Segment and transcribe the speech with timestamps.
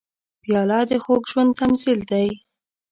[0.41, 2.27] پیاله د خوږ ژوند تمثیل دی.